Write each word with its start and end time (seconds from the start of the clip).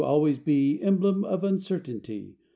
to 0.01 0.07
always 0.07 0.39
be 0.39 0.81
Emblem 0.81 1.23
of 1.23 1.43
uncertainty! 1.43 2.35